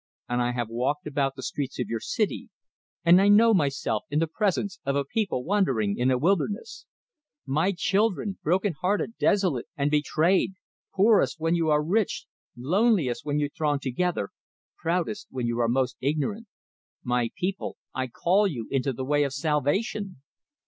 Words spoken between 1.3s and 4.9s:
the streets of your city, and I know myself in the presence